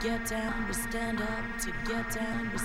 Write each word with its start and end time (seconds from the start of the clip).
get 0.00 0.24
down. 0.24 0.66
We 0.66 0.72
stand 0.72 1.20
up 1.20 1.58
to 1.60 1.72
get 1.86 2.10
down. 2.10 2.50
We 2.52 2.58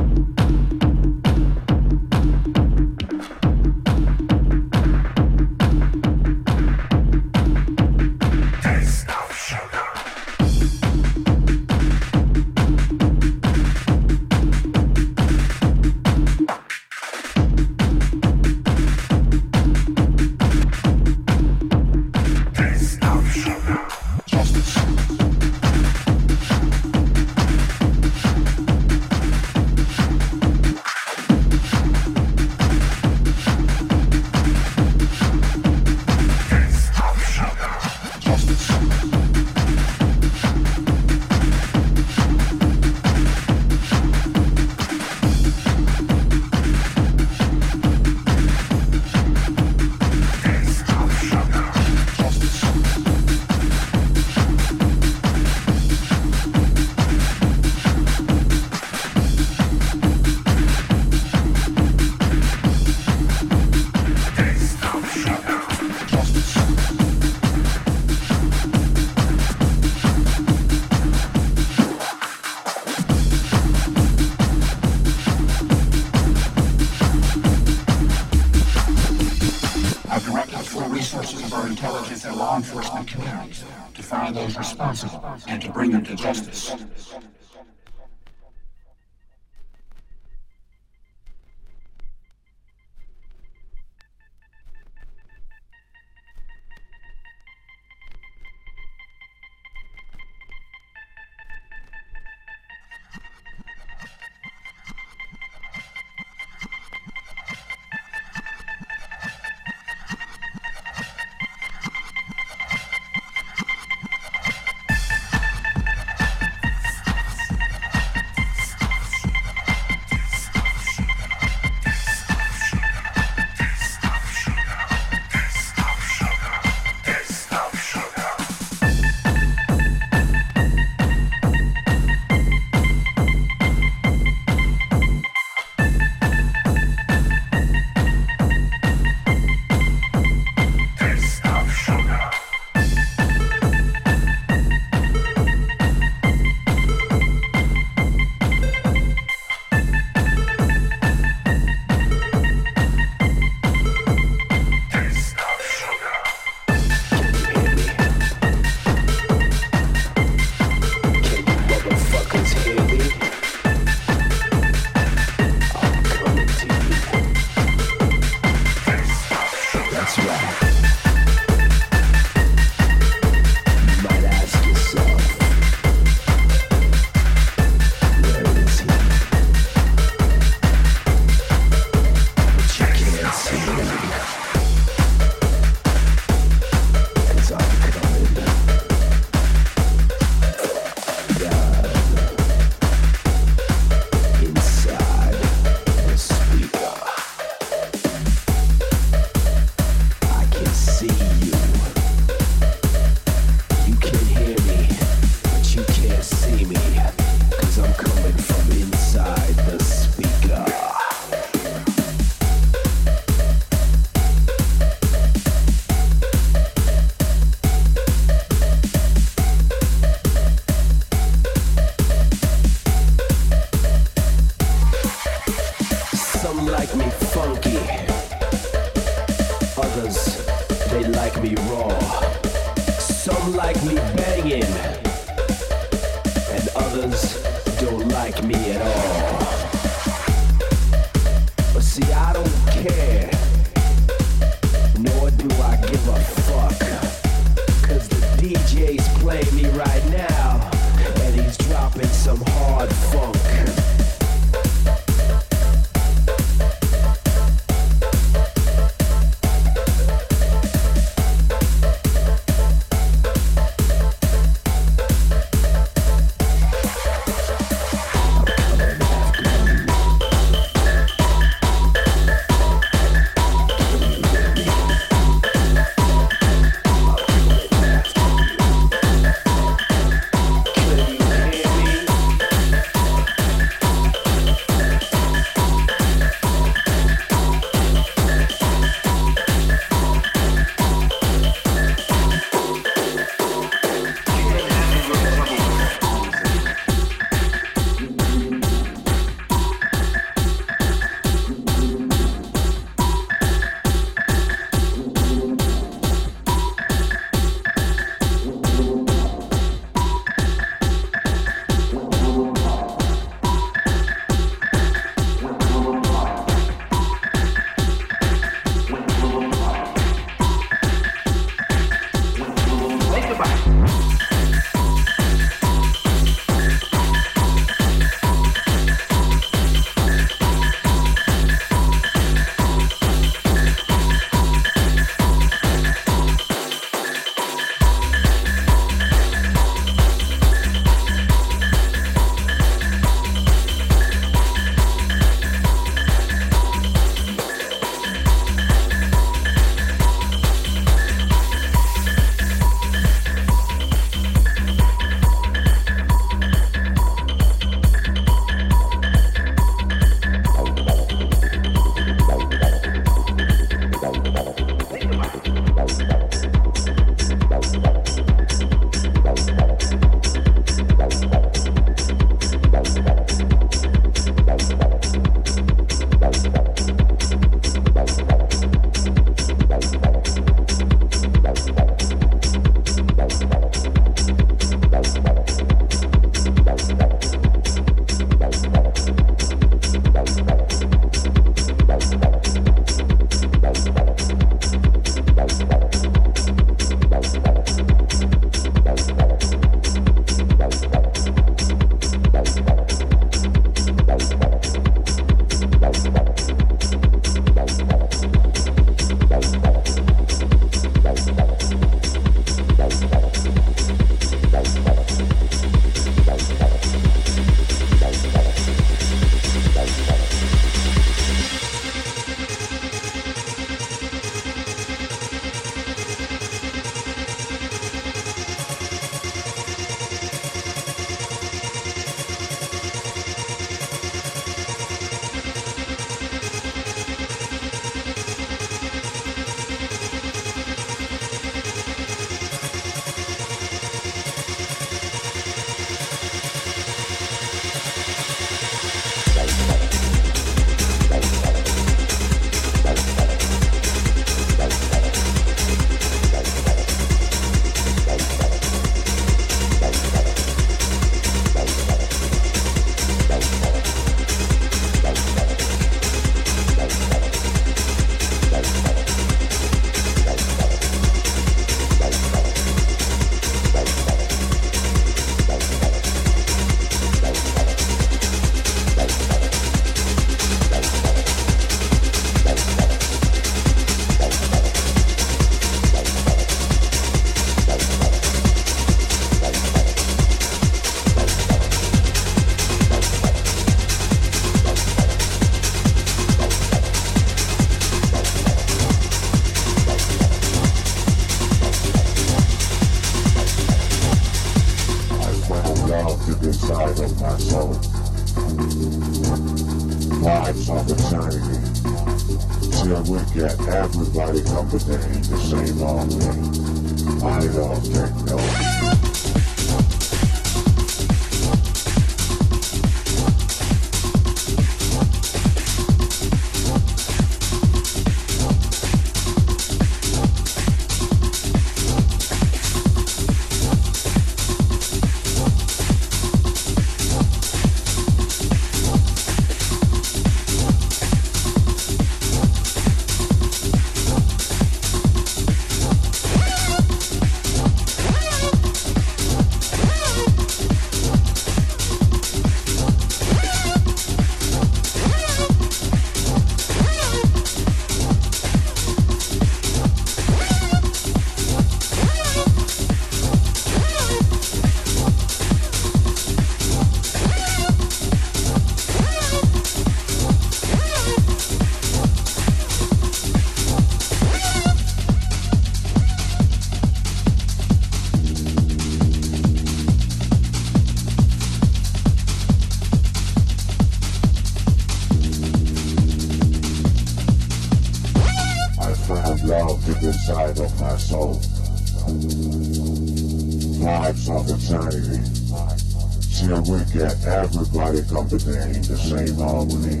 we 596.68 596.78
get 596.92 597.24
everybody 597.26 598.00
comforting 598.08 598.72
the 598.82 598.96
same 598.96 599.36
harmony. 599.36 600.00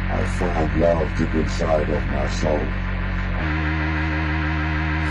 I 0.09 0.25
found 0.40 0.80
love 0.80 1.17
deep 1.17 1.33
inside 1.35 1.90
of 1.90 2.06
my 2.08 2.30
soul. 2.30 2.83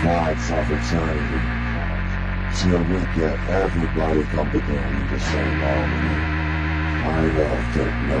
Vibes 0.03 0.51
of 0.51 0.67
eternity. 0.69 1.41
Till 2.57 2.83
we 2.91 2.99
get 3.15 3.39
everybody 3.49 4.23
comforting 4.23 5.07
the 5.09 5.17
same 5.17 5.59
harmony. 5.63 6.17
I 7.05 7.07
love 7.37 7.63
techno. 7.73 8.19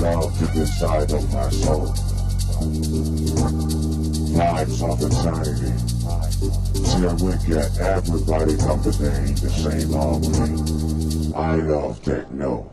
Love 0.00 0.32
deep 0.38 0.54
inside 0.56 1.12
of 1.12 1.24
my 1.30 1.50
soul. 1.50 1.94
Vibes 4.32 4.78
of 4.82 4.98
eternity. 5.02 5.67
Till 6.98 7.14
we 7.18 7.32
get 7.46 7.78
everybody 7.78 8.56
comforting 8.56 9.32
the 9.36 9.48
same 9.48 9.92
harmony. 9.92 11.32
I 11.32 11.54
love 11.54 12.02
techno. 12.02 12.67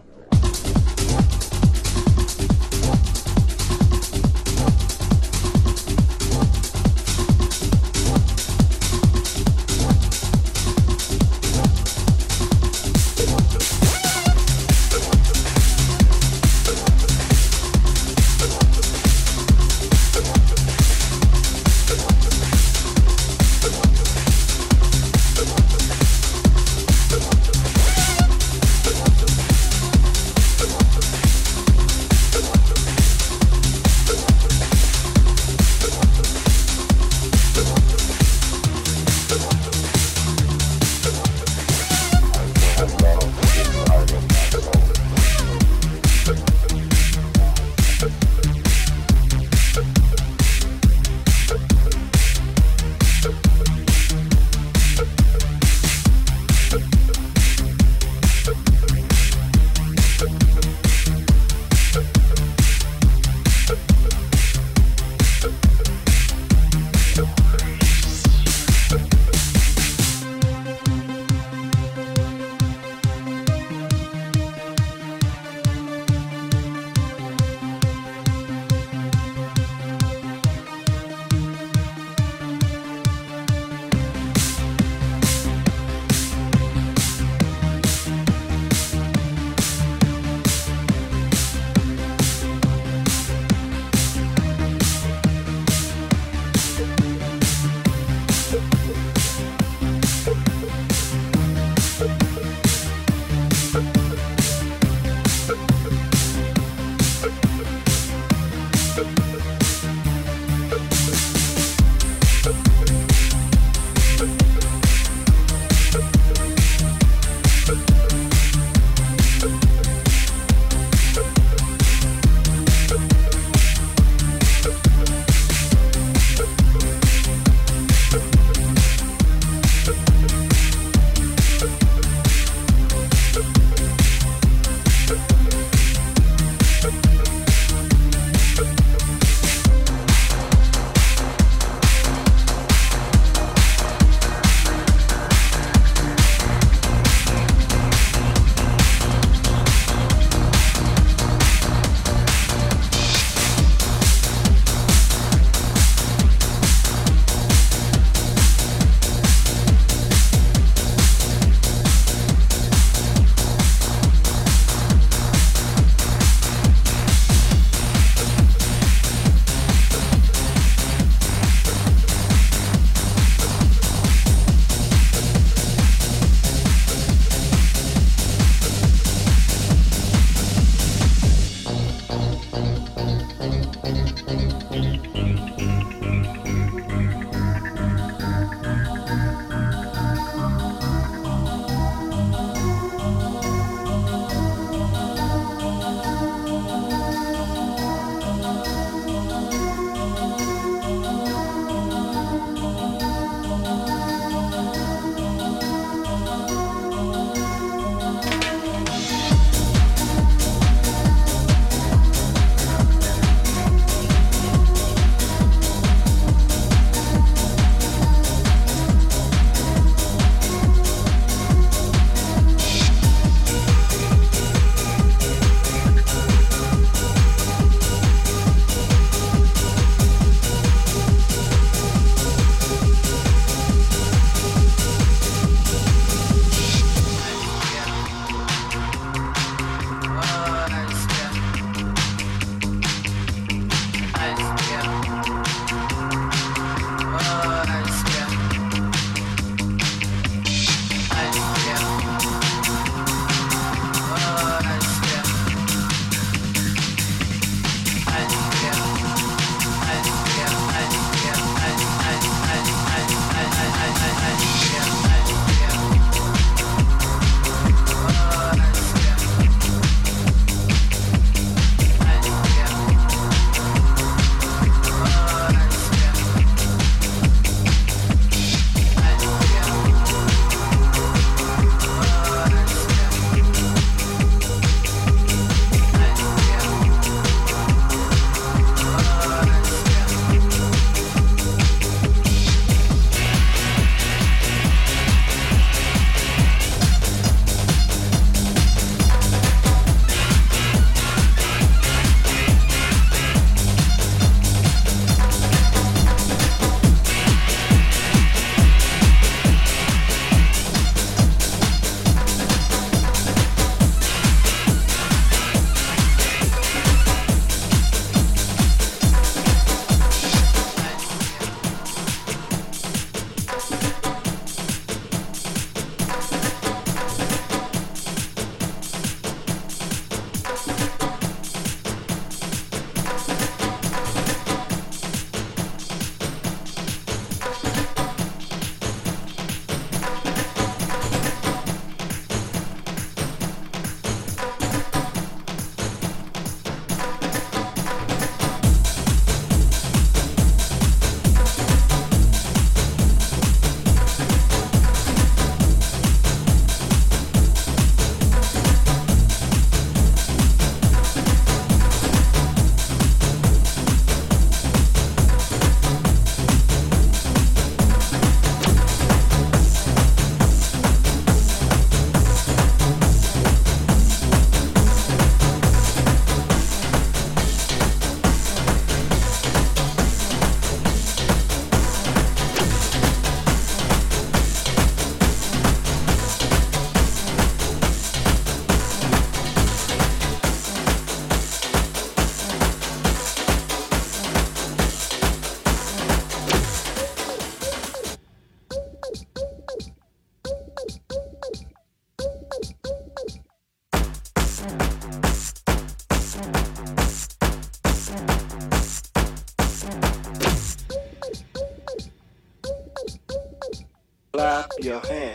Your 414.85 414.99
hands. 414.99 415.34